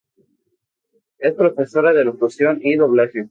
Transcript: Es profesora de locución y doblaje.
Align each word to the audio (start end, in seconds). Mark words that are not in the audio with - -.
Es 1.19 1.35
profesora 1.35 1.93
de 1.93 2.03
locución 2.03 2.59
y 2.63 2.75
doblaje. 2.75 3.19